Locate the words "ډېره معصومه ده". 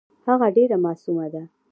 0.55-1.43